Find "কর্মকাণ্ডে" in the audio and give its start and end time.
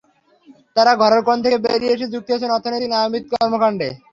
3.33-3.87